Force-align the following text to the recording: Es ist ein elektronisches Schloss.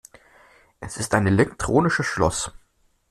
Es 0.79 0.97
ist 0.97 1.13
ein 1.13 1.27
elektronisches 1.27 2.07
Schloss. 2.07 2.49